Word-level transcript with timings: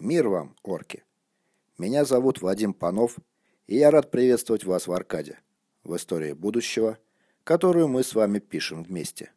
Мир 0.00 0.28
вам, 0.28 0.54
орки! 0.62 1.02
Меня 1.76 2.04
зовут 2.04 2.40
Вадим 2.40 2.72
Панов, 2.72 3.16
и 3.66 3.78
я 3.78 3.90
рад 3.90 4.12
приветствовать 4.12 4.62
вас 4.62 4.86
в 4.86 4.92
Аркаде, 4.92 5.40
в 5.82 5.96
истории 5.96 6.34
будущего, 6.34 6.98
которую 7.42 7.88
мы 7.88 8.04
с 8.04 8.14
вами 8.14 8.38
пишем 8.38 8.84
вместе. 8.84 9.32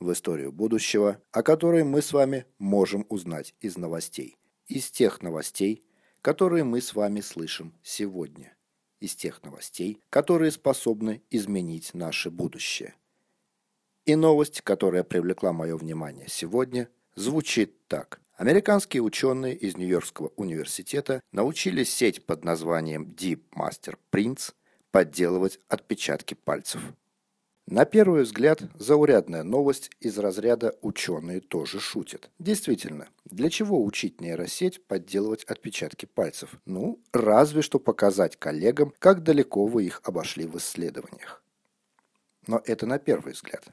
В 0.00 0.10
историю 0.12 0.50
будущего, 0.50 1.22
о 1.30 1.44
которой 1.44 1.84
мы 1.84 2.02
с 2.02 2.12
вами 2.12 2.46
можем 2.58 3.06
узнать 3.10 3.54
из 3.60 3.76
новостей. 3.76 4.36
Из 4.66 4.90
тех 4.90 5.22
новостей, 5.22 5.84
которые 6.20 6.64
мы 6.64 6.80
с 6.80 6.94
вами 6.94 7.20
слышим 7.20 7.72
сегодня. 7.84 8.56
Из 8.98 9.14
тех 9.14 9.40
новостей, 9.44 10.00
которые 10.10 10.50
способны 10.50 11.22
изменить 11.30 11.94
наше 11.94 12.32
будущее. 12.32 12.96
И 14.04 14.16
новость, 14.16 14.62
которая 14.62 15.04
привлекла 15.04 15.52
мое 15.52 15.76
внимание 15.76 16.26
сегодня, 16.28 16.88
звучит 17.14 17.86
так. 17.86 18.21
Американские 18.36 19.02
ученые 19.02 19.54
из 19.54 19.76
Нью-Йоркского 19.76 20.32
университета 20.36 21.20
научили 21.32 21.84
сеть 21.84 22.24
под 22.24 22.44
названием 22.44 23.04
Deep 23.04 23.42
Master 23.54 23.96
Prints 24.10 24.54
подделывать 24.90 25.60
отпечатки 25.68 26.34
пальцев. 26.34 26.80
На 27.66 27.84
первый 27.84 28.22
взгляд, 28.22 28.62
заурядная 28.74 29.44
новость 29.44 29.90
из 30.00 30.18
разряда 30.18 30.76
«ученые 30.80 31.40
тоже 31.40 31.78
шутят». 31.78 32.30
Действительно, 32.38 33.08
для 33.24 33.50
чего 33.50 33.84
учить 33.84 34.20
нейросеть 34.20 34.84
подделывать 34.86 35.44
отпечатки 35.44 36.06
пальцев? 36.06 36.58
Ну, 36.64 37.00
разве 37.12 37.62
что 37.62 37.78
показать 37.78 38.36
коллегам, 38.36 38.92
как 38.98 39.22
далеко 39.22 39.66
вы 39.66 39.84
их 39.84 40.00
обошли 40.04 40.46
в 40.46 40.56
исследованиях. 40.56 41.42
Но 42.46 42.60
это 42.64 42.86
на 42.86 42.98
первый 42.98 43.34
взгляд. 43.34 43.64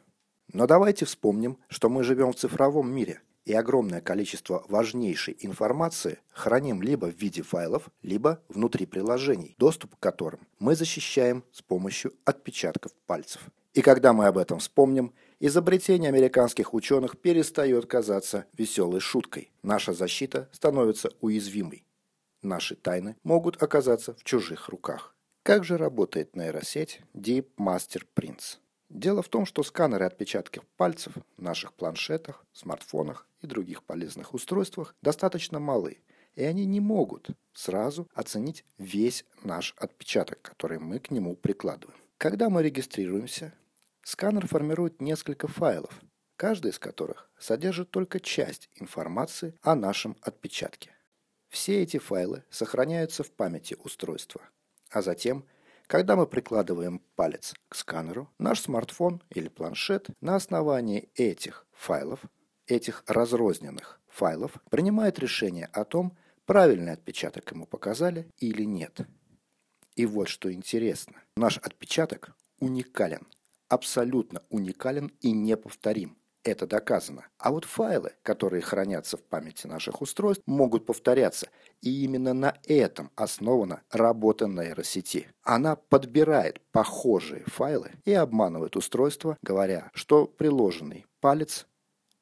Но 0.54 0.68
давайте 0.68 1.06
вспомним, 1.06 1.58
что 1.70 1.90
мы 1.90 2.04
живем 2.04 2.34
в 2.34 2.36
цифровом 2.36 2.94
мире– 2.94 3.22
и 3.46 3.54
огромное 3.54 4.02
количество 4.02 4.66
важнейшей 4.68 5.36
информации 5.40 6.20
храним 6.32 6.82
либо 6.82 7.08
в 7.08 7.16
виде 7.16 7.42
файлов, 7.42 7.90
либо 8.02 8.42
внутри 8.50 8.86
приложений, 8.86 9.56
доступ 9.58 9.96
к 9.96 10.00
которым 10.00 10.48
мы 10.60 10.76
защищаем 10.76 11.44
с 11.52 11.62
помощью 11.62 12.14
отпечатков 12.26 12.94
пальцев. 13.06 13.42
И 13.74 13.82
когда 13.82 14.14
мы 14.14 14.26
об 14.26 14.38
этом 14.38 14.60
вспомним, 14.60 15.14
изобретение 15.40 16.10
американских 16.10 16.74
ученых 16.74 17.20
перестает 17.20 17.86
казаться 17.86 18.46
веселой 18.58 19.00
шуткой. 19.00 19.52
Наша 19.64 19.94
защита 19.94 20.50
становится 20.52 21.12
уязвимой. 21.22 21.86
Наши 22.42 22.76
тайны 22.76 23.16
могут 23.24 23.62
оказаться 23.62 24.16
в 24.16 24.24
чужих 24.24 24.70
руках. 24.70 25.16
Как 25.44 25.64
же 25.64 25.78
работает 25.78 26.36
нейросеть 26.36 27.02
Deep 27.14 27.48
Master 27.58 28.04
Prints? 28.16 28.58
Дело 28.90 29.22
в 29.22 29.30
том, 29.30 29.46
что 29.46 29.62
сканеры 29.62 30.06
отпечатков 30.06 30.66
пальцев 30.76 31.14
в 31.38 31.42
наших 31.42 31.74
планшетах, 31.74 32.44
смартфонах 32.54 33.28
и 33.42 33.48
других 33.48 33.84
полезных 33.84 34.34
устройствах 34.34 34.96
достаточно 35.04 35.60
малы, 35.60 36.00
и 36.34 36.44
они 36.44 36.66
не 36.66 36.80
могут 36.80 37.30
сразу 37.54 38.08
оценить 38.14 38.66
весь 38.80 39.26
наш 39.44 39.76
отпечаток, 39.78 40.42
который 40.42 40.80
мы 40.80 41.00
к 41.00 41.12
нему 41.12 41.36
прикладываем. 41.36 42.00
Когда 42.18 42.50
мы 42.50 42.64
регистрируемся, 42.64 43.54
сканер 44.02 44.48
формирует 44.48 45.02
несколько 45.02 45.48
файлов, 45.48 45.94
каждый 46.36 46.72
из 46.72 46.80
которых 46.80 47.30
содержит 47.38 47.92
только 47.92 48.20
часть 48.20 48.70
информации 48.76 49.54
о 49.62 49.76
нашем 49.76 50.18
отпечатке. 50.22 50.96
Все 51.50 51.84
эти 51.84 51.98
файлы 51.98 52.44
сохраняются 52.50 53.24
в 53.24 53.32
памяти 53.32 53.76
устройства, 53.84 54.42
а 54.90 55.04
затем– 55.04 55.46
когда 55.90 56.16
мы 56.16 56.28
прикладываем 56.28 57.02
палец 57.16 57.56
к 57.68 57.74
сканеру, 57.74 58.32
наш 58.38 58.62
смартфон 58.62 59.24
или 59.32 59.48
планшет 59.48 60.10
на 60.22 60.36
основании 60.36 61.10
этих 61.16 61.66
файлов, 61.72 62.20
этих 62.68 63.04
разрозненных 63.08 64.00
файлов, 64.08 64.52
принимает 64.70 65.18
решение 65.18 65.66
о 65.74 65.86
том, 65.86 66.16
правильный 66.46 66.94
отпечаток 66.94 67.52
ему 67.52 67.66
показали 67.66 68.32
или 68.38 68.66
нет. 68.66 69.00
И 69.96 70.06
вот 70.06 70.28
что 70.28 70.54
интересно. 70.54 71.24
Наш 71.36 71.58
отпечаток 71.58 72.36
уникален, 72.60 73.26
абсолютно 73.68 74.44
уникален 74.50 75.12
и 75.22 75.32
неповторим. 75.32 76.19
Это 76.44 76.66
доказано. 76.68 77.28
А 77.38 77.52
вот 77.52 77.66
файлы, 77.66 78.14
которые 78.24 78.62
хранятся 78.62 79.18
в 79.18 79.24
памяти 79.24 79.68
наших 79.68 80.02
устройств, 80.02 80.44
могут 80.46 80.86
повторяться. 80.86 81.50
И 81.82 82.04
именно 82.04 82.34
на 82.34 82.58
этом 82.66 83.12
основана 83.16 83.82
работа 83.92 84.48
нейросети. 84.48 85.28
Она 85.44 85.76
подбирает 85.76 86.62
похожие 86.72 87.44
файлы 87.48 87.92
и 88.06 88.14
обманывает 88.14 88.78
устройство, 88.78 89.38
говоря, 89.42 89.92
что 89.94 90.28
приложенный 90.28 91.06
палец 91.20 91.68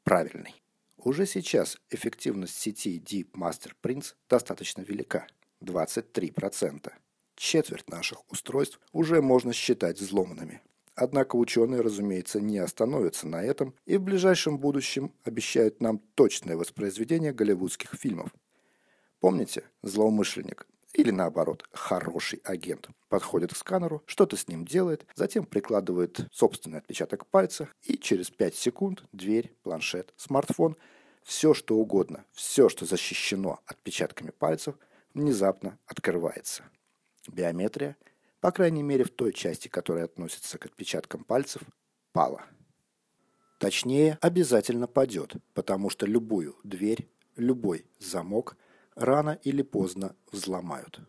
правильный. 0.03 0.61
Уже 0.97 1.25
сейчас 1.27 1.77
эффективность 1.91 2.57
сети 2.57 2.99
Deep 2.99 3.31
Master 3.33 3.71
Prints 3.81 4.15
достаточно 4.27 4.81
велика– 4.81 5.27
23%. 5.63 6.91
Четверть 7.35 7.89
наших 7.89 8.29
устройств 8.31 8.79
уже 8.91 9.21
можно 9.21 9.53
считать 9.53 9.99
взломанными. 9.99 10.61
Однако 10.99 11.35
ученые, 11.35 11.81
разумеется, 11.81 12.41
не 12.41 12.57
остановятся 12.57 13.27
на 13.27 13.43
этом 13.43 13.75
и 13.85 13.97
в 13.97 14.01
ближайшем 14.01 14.57
будущем 14.57 15.13
обещают 15.23 15.79
нам 15.79 15.99
точное 16.15 16.57
воспроизведение 16.57 17.33
голливудских 17.33 17.93
фильмов. 17.93 18.33
Помните, 19.19 19.63
злоумышленник 19.83 20.65
или 20.93 21.11
наоборот, 21.11 21.63
хороший 21.71 22.41
агент 22.43 22.89
подходит 23.09 23.53
к 23.53 23.57
сканеру, 23.57 24.01
что-то 24.07 24.37
с 24.37 24.47
ним 24.47 24.65
делает, 24.65 25.05
затем 25.13 25.45
прикладывает 25.45 26.25
собственный 26.31 26.79
отпечаток 26.79 27.27
пальца, 27.27 27.69
и 27.83 27.95
через 27.99 28.31
5 28.31 28.55
секунд 28.55 29.03
дверь, 29.11 29.53
планшет, 29.61 30.15
смартфон, 30.17 30.77
все 31.21 31.53
что 31.53 31.75
угодно, 31.75 32.25
все, 32.31 32.69
что 32.69 32.85
защищено 32.85 33.59
отпечатками 33.67 34.31
пальцев, 34.31 34.73
внезапно 35.13 35.77
открывается. 35.85 36.63
Биометрия– 37.27 37.97
по 38.41 38.51
крайней 38.51 38.83
мере 38.83 39.03
в 39.03 39.09
той 39.09 39.33
части, 39.33 39.67
которая 39.67 40.05
относится 40.05 40.57
к 40.57 40.65
отпечаткам 40.65 41.23
пальцев, 41.23 41.63
пала. 42.11 42.45
Точнее, 43.59 44.17
обязательно 44.21 44.87
падет, 44.87 45.35
потому 45.53 45.89
что 45.89 46.05
любую 46.05 46.55
дверь, 46.63 47.09
любой 47.35 47.85
замок 47.99 48.55
рано 48.95 49.39
или 49.43 49.63
поздно 49.63 50.15
взломают. 50.31 50.99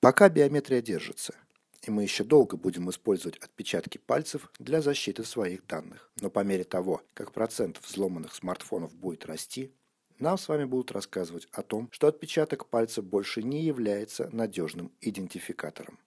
Пока 0.00 0.28
биометрия 0.28 0.82
держится, 0.82 1.34
и 1.82 1.90
мы 1.90 2.02
еще 2.02 2.22
долго 2.22 2.56
будем 2.56 2.90
использовать 2.90 3.38
отпечатки 3.38 3.98
пальцев 3.98 4.52
для 4.58 4.82
защиты 4.82 5.24
своих 5.24 5.66
данных. 5.66 6.10
Но 6.20 6.30
по 6.30 6.44
мере 6.44 6.64
того, 6.64 7.02
как 7.14 7.32
процент 7.32 7.80
взломанных 7.82 8.34
смартфонов 8.34 8.94
будет 8.94 9.24
расти, 9.26 9.72
нам 10.18 10.36
с 10.36 10.48
вами 10.48 10.64
будут 10.64 10.92
рассказывать 10.92 11.48
о 11.52 11.62
том, 11.62 11.88
что 11.92 12.08
отпечаток 12.08 12.66
пальца 12.66 13.02
больше 13.02 13.42
не 13.42 13.62
является 13.62 14.28
надежным 14.32 14.92
идентификатором. 15.00 15.98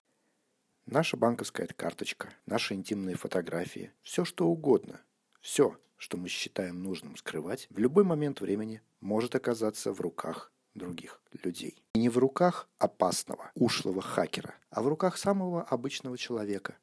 Наша 0.86 1.16
банковская 1.16 1.68
карточка, 1.68 2.30
наши 2.44 2.74
интимные 2.74 3.16
фотографии, 3.16 3.92
все 4.02 4.24
что 4.24 4.48
угодно, 4.48 5.00
все, 5.40 5.78
что 5.96 6.16
мы 6.16 6.28
считаем 6.28 6.82
нужным 6.82 7.16
скрывать, 7.16 7.68
в 7.70 7.78
любой 7.78 8.02
момент 8.02 8.40
времени 8.40 8.82
может 9.00 9.36
оказаться 9.36 9.92
в 9.92 10.00
руках 10.00 10.52
других 10.74 11.22
людей. 11.44 11.82
И 11.94 12.00
не 12.00 12.08
в 12.08 12.18
руках 12.18 12.68
опасного, 12.78 13.52
ушлого 13.54 14.02
хакера, 14.02 14.56
а 14.70 14.82
в 14.82 14.88
руках 14.88 15.18
самого 15.18 15.62
обычного 15.62 16.18
человека, 16.18 16.76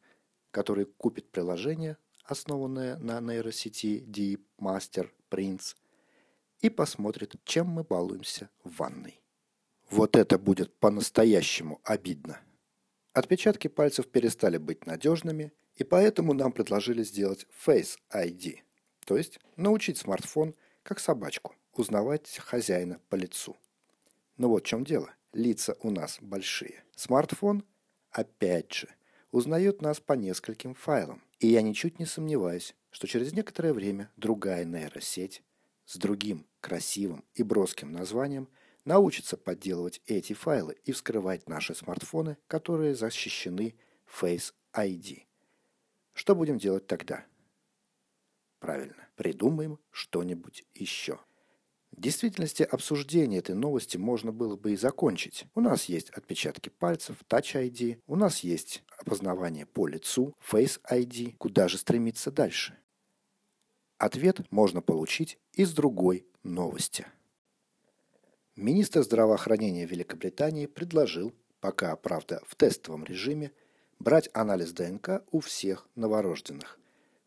который 0.51 0.85
купит 0.85 1.29
приложение, 1.31 1.97
основанное 2.23 2.97
на 2.97 3.19
нейросети 3.19 4.01
Deep 4.07 4.41
Master 4.59 5.09
Prince, 5.29 5.75
и 6.61 6.69
посмотрит, 6.69 7.35
чем 7.43 7.67
мы 7.67 7.83
балуемся 7.83 8.49
в 8.63 8.77
ванной. 8.77 9.21
Вот 9.89 10.15
это 10.15 10.37
будет 10.39 10.73
по-настоящему 10.79 11.81
обидно. 11.83 12.39
Отпечатки 13.19 13.67
пальцев 13.67 14.07
перестали 14.07 14.55
быть 14.55 14.85
надежными, 14.85 15.51
и 15.75 15.83
поэтому 15.83 16.31
нам 16.31 16.53
предложили 16.53 17.03
сделать 17.03 17.47
Face 17.67 17.97
ID, 18.13 18.59
то 19.05 19.17
есть 19.17 19.41
научить 19.57 19.97
смартфон, 19.97 20.55
как 20.83 21.01
собачку, 21.01 21.53
узнавать 21.73 22.37
хозяина 22.37 23.01
по 23.09 23.15
лицу. 23.15 23.57
Но 24.37 24.47
вот 24.47 24.63
в 24.63 24.67
чем 24.67 24.85
дело. 24.85 25.13
Лица 25.33 25.75
у 25.81 25.91
нас 25.91 26.19
большие. 26.21 26.85
Смартфон, 26.95 27.65
опять 28.09 28.71
же, 28.71 28.87
узнает 29.31 29.81
нас 29.81 29.99
по 29.99 30.13
нескольким 30.13 30.73
файлам. 30.73 31.21
И 31.39 31.47
я 31.47 31.61
ничуть 31.61 31.99
не 31.99 32.05
сомневаюсь, 32.05 32.73
что 32.89 33.05
через 33.05 33.33
некоторое 33.33 33.73
время 33.73 34.09
другая 34.15 34.63
нейросеть 34.63 35.43
с 35.85 35.97
другим 35.97 36.47
красивым 36.61 37.25
и 37.33 37.43
броским 37.43 37.91
названием– 37.91 38.47
научится 38.89 39.37
подделывать 39.37 40.01
эти 40.07 40.33
файлы 40.33 40.75
и 40.83 40.91
вскрывать 40.93 41.47
наши 41.47 41.75
смартфоны, 41.75 42.37
которые 42.47 42.95
защищены 42.95 43.75
Face 44.19 44.51
ID. 44.73 45.25
Что 46.13 46.35
будем 46.35 46.57
делать 46.57 46.87
тогда? 46.87 47.23
Правильно, 48.57 49.07
придумаем 49.15 49.77
что-нибудь 49.91 50.65
еще. 50.73 51.19
В 51.91 52.01
действительности 52.01 52.63
обсуждение 52.63 53.37
этой 53.37 53.53
новости 53.53 53.97
можно 53.97 54.31
было 54.31 54.55
бы 54.55 54.73
и 54.73 54.75
закончить. 54.75 55.45
У 55.53 55.61
нас 55.61 55.85
есть 55.85 56.09
отпечатки 56.09 56.69
пальцев, 56.69 57.17
Touch 57.29 57.53
ID, 57.63 58.01
у 58.07 58.15
нас 58.15 58.39
есть 58.39 58.83
опознавание 58.97 59.67
по 59.67 59.85
лицу, 59.85 60.33
Face 60.51 60.81
ID. 60.89 61.35
Куда 61.37 61.67
же 61.67 61.77
стремиться 61.77 62.31
дальше? 62.31 62.75
Ответ 63.99 64.51
можно 64.51 64.81
получить 64.81 65.37
из 65.53 65.73
другой 65.73 66.25
новости. 66.41 67.05
Министр 68.61 69.03
здравоохранения 69.03 69.85
Великобритании 69.85 70.65
предложил, 70.65 71.33
пока, 71.61 71.95
правда, 71.95 72.41
в 72.45 72.55
тестовом 72.55 73.05
режиме, 73.05 73.53
брать 73.99 74.29
анализ 74.33 74.73
ДНК 74.73 75.23
у 75.31 75.39
всех 75.39 75.87
новорожденных, 75.95 76.77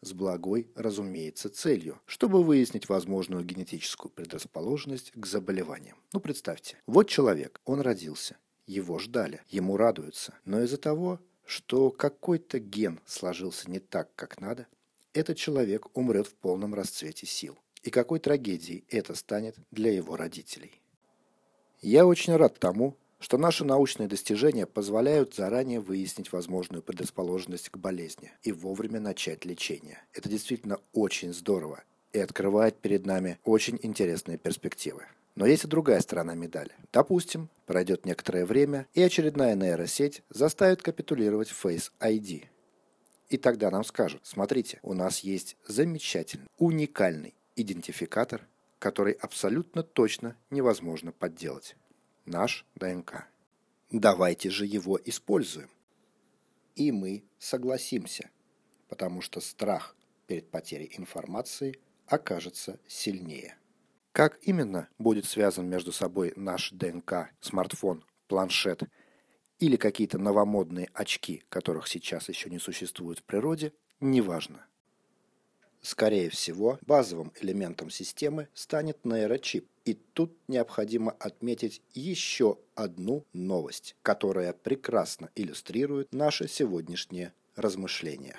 с 0.03 0.13
благой, 0.13 0.69
разумеется, 0.75 1.49
целью, 1.49 1.99
чтобы 2.05 2.45
выяснить 2.45 2.91
возможную 2.91 3.45
генетическую 3.45 4.13
предрасположенность 4.13 5.11
к 5.15 5.25
заболеваниям. 5.25 5.97
Ну, 6.13 6.21
представьте, 6.21 6.77
вот 6.87 7.09
человек, 7.09 7.63
он 7.65 7.81
родился, 7.81 8.37
его 8.67 8.99
ждали, 8.99 9.41
ему 9.49 9.79
радуются, 9.79 10.35
но 10.45 10.61
из-за 10.61 10.77
того, 10.77 11.19
что 11.47 11.91
какой-то 11.91 12.59
ген 12.59 13.01
сложился 13.07 13.71
не 13.71 13.79
так, 13.79 14.15
как 14.17 14.39
надо, 14.39 14.67
этот 15.15 15.39
человек 15.39 15.97
умрет 15.97 16.27
в 16.27 16.35
полном 16.35 16.75
расцвете 16.75 17.27
сил. 17.27 17.59
И 17.83 17.89
какой 17.89 18.21
трагедией 18.21 18.85
это 18.91 19.15
станет 19.15 19.57
для 19.71 19.93
его 19.93 20.17
родителей. 20.17 20.82
Я 21.83 22.07
очень 22.07 22.37
рад 22.37 22.61
тому, 22.61 22.97
что 23.19 23.39
наши 23.39 23.65
научные 23.65 24.09
достижения 24.09 24.67
позволяют 24.67 25.35
заранее 25.35 25.81
выяснить 25.81 26.33
возможную 26.33 26.81
предрасположенность 26.81 27.71
к 27.71 27.77
болезни 27.77 28.31
и 28.45 28.53
вовремя 28.53 29.01
начать 29.01 29.45
лечение. 29.45 30.01
Это 30.13 30.29
действительно 30.29 30.79
очень 30.93 31.33
здорово 31.33 31.83
и 32.13 32.21
открывает 32.21 32.77
перед 32.79 33.05
нами 33.05 33.41
очень 33.43 33.81
интересные 33.83 34.39
перспективы. 34.39 35.07
Но 35.35 35.45
есть 35.45 35.65
и 35.65 35.67
другая 35.67 36.01
сторона 36.01 36.35
медали. 36.35 36.71
Допустим, 36.93 37.49
пройдет 37.67 38.07
некоторое 38.07 38.45
время, 38.45 38.87
и 38.95 39.03
очередная 39.03 39.57
нейросеть 39.57 40.23
заставит 40.31 40.83
капитулировать 40.83 41.51
Face 41.51 41.91
ID. 41.99 42.45
И 43.29 43.39
тогда 43.39 43.73
нам 43.73 43.83
скажут, 43.83 44.21
смотрите, 44.23 44.79
у 44.83 44.95
нас 44.95 45.21
есть 45.21 45.57
замечательный, 45.67 46.47
уникальный 46.59 47.35
идентификатор, 47.57 48.47
который 48.83 49.13
абсолютно 49.13 49.85
точно 49.85 50.37
невозможно 50.51 51.13
подделать 51.13 51.77
наш 52.25 52.67
ДНК. 52.75 53.29
Давайте 53.93 54.51
же 54.51 54.67
его 54.67 54.99
используем. 55.05 55.71
И 56.75 56.91
мы 56.91 57.23
согласимся, 57.39 58.29
потому 58.89 59.21
что 59.21 59.41
страх 59.41 59.95
перед 60.27 60.51
потерей 60.51 60.93
информации 60.97 61.79
окажется 62.09 62.81
сильнее. 62.89 63.57
Как 64.11 64.41
именно 64.43 64.89
будет 64.99 65.27
связан 65.27 65.69
между 65.69 65.93
собой 65.93 66.33
наш 66.35 66.73
ДНК, 66.73 67.31
смартфон, 67.39 68.05
планшет 68.27 68.83
или 69.61 69.77
какие-то 69.77 70.19
новомодные 70.19 70.89
очки, 70.93 71.45
которых 71.51 71.87
сейчас 71.87 72.29
еще 72.29 72.51
не 72.51 72.59
существует 72.59 73.21
в 73.21 73.23
природе, 73.23 73.75
неважно. 74.01 74.67
Скорее 75.83 76.31
всего, 76.31 76.79
базовым 76.87 77.33
элементом 77.41 77.91
системы 77.91 78.49
станет 78.55 79.05
нейрочип. 79.05 79.67
И 79.85 79.95
тут 79.95 80.33
необходимо 80.47 81.11
отметить 81.19 81.83
еще 81.93 82.59
одну 82.77 83.25
новость, 83.33 83.97
которая 84.03 84.53
прекрасно 84.53 85.31
иллюстрирует 85.35 86.13
наше 86.15 86.47
сегодняшнее 86.47 87.35
размышление. 87.57 88.37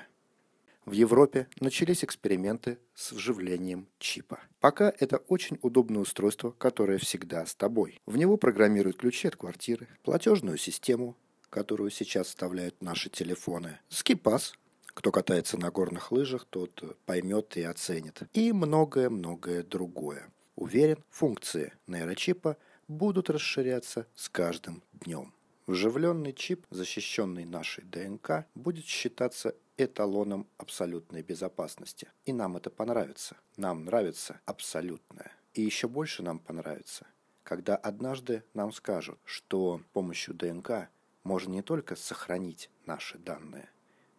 В 0.85 0.93
Европе 0.93 1.47
начались 1.59 2.03
эксперименты 2.03 2.77
с 2.93 3.11
вживлением 3.11 3.87
чипа. 3.99 4.39
Пока 4.61 4.93
это 4.99 5.17
очень 5.27 5.57
удобное 5.61 6.01
устройство, 6.01 6.51
которое 6.51 6.97
всегда 6.97 7.45
с 7.45 7.55
тобой. 7.55 8.01
В 8.05 8.17
него 8.17 8.37
программируют 8.37 8.97
ключи 8.97 9.27
от 9.27 9.35
квартиры, 9.35 9.87
платежную 10.03 10.57
систему, 10.57 11.15
которую 11.49 11.89
сейчас 11.89 12.27
вставляют 12.27 12.81
наши 12.81 13.09
телефоны, 13.09 13.79
скипас, 13.87 14.55
кто 14.93 15.11
катается 15.11 15.57
на 15.57 15.71
горных 15.71 16.11
лыжах, 16.11 16.45
тот 16.49 16.97
поймет 17.05 17.57
и 17.57 17.63
оценит. 17.63 18.21
И 18.33 18.51
многое-многое 18.51 19.63
другое. 19.63 20.29
Уверен, 20.55 21.03
функции 21.09 21.73
нейрочипа 21.87 22.57
будут 22.87 23.29
расширяться 23.29 24.07
с 24.15 24.29
каждым 24.29 24.83
днем. 24.93 25.33
Вживленный 25.65 26.33
чип, 26.33 26.65
защищенный 26.69 27.45
нашей 27.45 27.85
ДНК, 27.85 28.45
будет 28.53 28.85
считаться 28.85 29.55
эталоном 29.77 30.47
абсолютной 30.57 31.23
безопасности. 31.23 32.09
И 32.25 32.33
нам 32.33 32.57
это 32.57 32.69
понравится. 32.69 33.37
Нам 33.57 33.85
нравится 33.85 34.41
абсолютное. 34.45 35.31
И 35.53 35.61
еще 35.61 35.87
больше 35.87 36.21
нам 36.23 36.39
понравится, 36.39 37.07
когда 37.43 37.75
однажды 37.75 38.43
нам 38.53 38.71
скажут, 38.71 39.19
что 39.23 39.79
с 39.79 39.93
помощью 39.93 40.33
ДНК 40.33 40.89
можно 41.23 41.51
не 41.51 41.61
только 41.61 41.95
сохранить 41.95 42.69
наши 42.85 43.17
данные, 43.17 43.69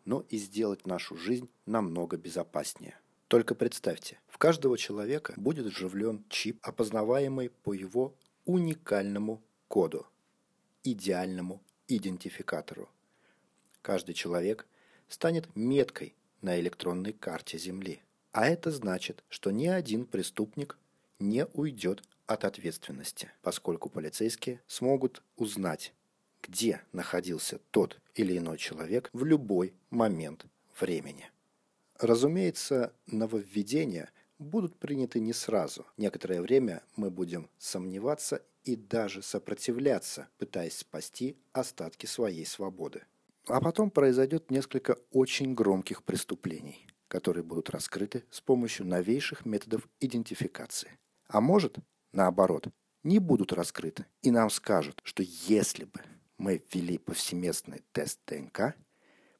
но 0.04 0.24
и 0.28 0.36
сделать 0.36 0.86
нашу 0.86 1.16
жизнь 1.16 1.50
намного 1.66 2.16
безопаснее. 2.16 2.98
Только 3.28 3.54
представьте, 3.54 4.20
в 4.28 4.38
каждого 4.38 4.76
человека 4.78 5.34
будет 5.36 5.66
вживлен 5.66 6.24
чип, 6.28 6.58
опознаваемый 6.62 7.50
по 7.50 7.72
его 7.72 8.14
уникальному 8.44 9.42
коду, 9.68 10.06
идеальному 10.82 11.62
идентификатору. 11.88 12.88
Каждый 13.82 14.14
человек 14.14 14.66
станет 15.08 15.54
меткой 15.56 16.14
на 16.42 16.60
электронной 16.60 17.12
карте 17.12 17.58
Земли. 17.58 18.02
А 18.32 18.46
это 18.46 18.70
значит, 18.70 19.24
что 19.28 19.50
ни 19.50 19.66
один 19.66 20.06
преступник 20.06 20.78
не 21.18 21.46
уйдет 21.46 22.02
от 22.26 22.44
ответственности, 22.44 23.30
поскольку 23.42 23.88
полицейские 23.88 24.60
смогут 24.66 25.22
узнать, 25.36 25.94
где 26.46 26.82
находился 26.92 27.58
тот 27.70 27.98
или 28.14 28.36
иной 28.36 28.58
человек 28.58 29.10
в 29.12 29.24
любой 29.24 29.74
момент 29.90 30.46
времени. 30.78 31.30
Разумеется, 31.98 32.92
нововведения 33.06 34.10
будут 34.38 34.76
приняты 34.76 35.20
не 35.20 35.32
сразу. 35.32 35.86
Некоторое 35.96 36.42
время 36.42 36.82
мы 36.96 37.10
будем 37.10 37.48
сомневаться 37.58 38.42
и 38.64 38.76
даже 38.76 39.22
сопротивляться, 39.22 40.28
пытаясь 40.38 40.78
спасти 40.78 41.36
остатки 41.52 42.06
своей 42.06 42.44
свободы. 42.44 43.04
А 43.46 43.60
потом 43.60 43.90
произойдет 43.90 44.50
несколько 44.50 44.96
очень 45.12 45.54
громких 45.54 46.02
преступлений, 46.02 46.86
которые 47.08 47.44
будут 47.44 47.70
раскрыты 47.70 48.24
с 48.30 48.40
помощью 48.40 48.86
новейших 48.86 49.44
методов 49.44 49.88
идентификации. 50.00 50.98
А 51.28 51.40
может, 51.40 51.76
наоборот, 52.12 52.68
не 53.02 53.18
будут 53.18 53.52
раскрыты, 53.52 54.06
и 54.22 54.30
нам 54.30 54.50
скажут, 54.50 55.00
что 55.04 55.22
если 55.22 55.84
бы 55.84 56.00
мы 56.44 56.62
ввели 56.70 56.98
повсеместный 56.98 57.82
тест 57.92 58.20
ДНК, 58.26 58.76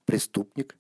преступник 0.06 0.74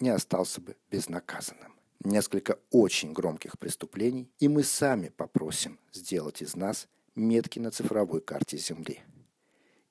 не 0.00 0.08
остался 0.08 0.60
бы 0.60 0.76
безнаказанным. 0.90 1.76
Несколько 2.02 2.58
очень 2.70 3.12
громких 3.12 3.56
преступлений, 3.56 4.28
и 4.40 4.48
мы 4.48 4.64
сами 4.64 5.10
попросим 5.10 5.78
сделать 5.92 6.42
из 6.42 6.56
нас 6.56 6.88
метки 7.14 7.60
на 7.60 7.70
цифровой 7.70 8.20
карте 8.20 8.56
Земли. 8.56 9.00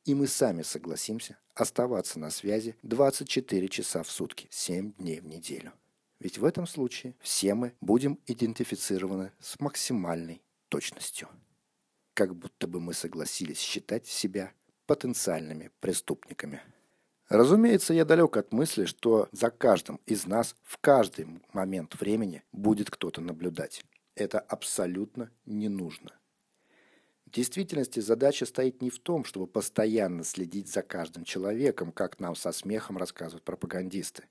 И 0.03 0.13
мы 0.13 0.27
сами 0.27 0.63
согласимся 0.63 1.37
оставаться 1.55 2.19
на 2.19 2.29
связи 2.29 2.75
24 2.83 3.69
часа 3.69 4.03
в 4.03 4.11
сутки, 4.11 4.49
7 4.51 4.95
дней 4.95 5.21
в 5.21 5.27
неделю. 5.27 5.71
Ведь 6.19 6.39
в 6.39 6.43
этом 6.43 6.67
случае 6.67 7.15
все 7.21 7.53
мы 7.53 7.73
будем 7.79 8.19
идентифицированы 8.27 9.31
с 9.39 9.57
максимальной 9.61 10.41
точностью. 10.67 11.29
Как 12.15 12.35
будто 12.35 12.67
бы 12.67 12.81
мы 12.81 12.93
согласились 12.93 13.59
считать 13.59 14.07
себя 14.07 14.51
потенциальными 14.89 15.69
преступниками. 15.81 16.61
Разумеется, 17.27 17.93
я 17.93 18.05
далек 18.05 18.37
от 18.37 18.51
мысли, 18.51 18.85
что 18.85 19.29
за 19.31 19.51
каждым 19.51 19.99
из 20.07 20.25
нас 20.25 20.55
в 20.63 20.79
каждый 20.79 21.27
момент 21.53 21.93
времени 22.01 22.41
будет 22.51 22.89
кто-то 22.89 23.21
наблюдать. 23.21 23.85
Это 24.15 24.39
абсолютно 24.39 25.29
не 25.45 25.69
нужно. 25.69 26.13
В 27.27 27.29
действительности 27.29 27.99
задача 27.99 28.47
стоит 28.47 28.81
не 28.81 28.89
в 28.89 28.97
том, 28.97 29.25
чтобы 29.25 29.45
постоянно 29.45 30.23
следить 30.23 30.73
за 30.73 30.81
каждым 30.81 31.23
человеком, 31.23 31.91
как 31.91 32.19
нам 32.19 32.35
со 32.35 32.51
смехом 32.51 32.97
рассказывают 32.97 33.43
пропагандисты, 33.43 34.23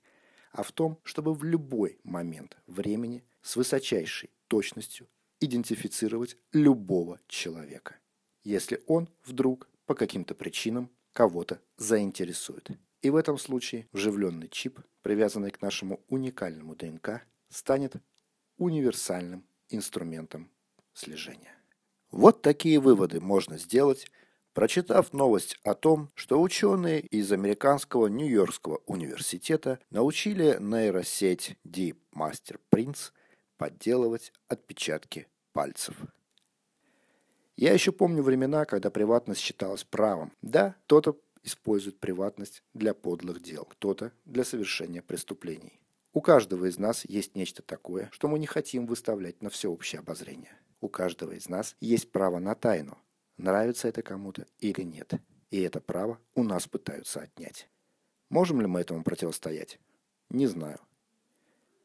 а 0.51 0.63
в 0.63 0.73
том, 0.73 0.99
чтобы 1.03 1.33
в 1.33 1.45
любой 1.45 1.99
момент 2.03 2.57
времени 2.67 3.23
с 3.41 3.55
высочайшей 3.55 4.29
точностью 4.49 5.07
идентифицировать 5.39 6.35
любого 6.51 7.17
человека, 7.29 7.95
если 8.43 8.83
он 8.87 9.07
вдруг 9.23 9.69
по 9.89 9.95
каким-то 9.95 10.35
причинам 10.35 10.91
кого-то 11.13 11.59
заинтересует. 11.77 12.69
И 13.01 13.09
в 13.09 13.15
этом 13.15 13.39
случае 13.39 13.87
вживленный 13.91 14.47
чип, 14.47 14.79
привязанный 15.01 15.49
к 15.49 15.63
нашему 15.63 15.99
уникальному 16.09 16.75
ДНК, 16.75 17.23
станет 17.49 17.95
универсальным 18.57 19.43
инструментом 19.67 20.51
слежения. 20.93 21.55
Вот 22.11 22.43
такие 22.43 22.79
выводы 22.79 23.19
можно 23.19 23.57
сделать, 23.57 24.05
прочитав 24.53 25.11
новость 25.11 25.57
о 25.63 25.73
том, 25.73 26.11
что 26.13 26.39
ученые 26.39 26.99
из 26.99 27.31
американского 27.31 28.05
Нью-Йоркского 28.05 28.83
университета 28.85 29.79
научили 29.89 30.57
нейросеть 30.59 31.57
Deep 31.65 31.97
Master 32.13 32.59
Prints 32.71 33.11
подделывать 33.57 34.33
отпечатки 34.47 35.25
пальцев. 35.51 35.95
Я 37.59 37.73
еще 37.73 37.91
помню 37.91 38.23
времена, 38.23 38.63
когда 38.63 38.89
приватность 38.89 39.41
считалась 39.41 39.83
правом. 39.83 40.31
Да, 40.41 40.77
кто-то 40.85 41.17
использует 41.43 41.99
приватность 41.99 42.63
для 42.73 42.93
подлых 42.93 43.41
дел, 43.41 43.65
кто-то 43.65 44.13
для 44.23 44.45
совершения 44.45 45.01
преступлений. 45.01 45.77
У 46.13 46.21
каждого 46.21 46.67
из 46.69 46.77
нас 46.77 47.03
есть 47.03 47.35
нечто 47.35 47.61
такое, 47.61 48.07
что 48.13 48.29
мы 48.29 48.39
не 48.39 48.45
хотим 48.47 48.85
выставлять 48.85 49.43
на 49.43 49.49
всеобщее 49.49 49.99
обозрение. 49.99 50.53
У 50.79 50.87
каждого 50.87 51.33
из 51.33 51.49
нас 51.49 51.75
есть 51.81 52.13
право 52.13 52.39
на 52.39 52.55
тайну, 52.55 52.97
нравится 53.35 53.89
это 53.89 54.03
кому-то 54.03 54.47
или 54.59 54.83
нет. 54.83 55.15
И 55.51 55.59
это 55.59 55.81
право 55.81 56.17
у 56.35 56.43
нас 56.43 56.65
пытаются 56.65 57.19
отнять. 57.19 57.67
Можем 58.29 58.61
ли 58.61 58.67
мы 58.67 58.79
этому 58.79 59.03
противостоять? 59.03 59.81
Не 60.29 60.47
знаю. 60.47 60.79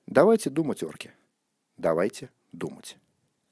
Давайте 0.07 0.51
думать, 0.51 0.85
орки. 0.85 1.11
Давайте 1.77 2.31
думать. 2.53 2.97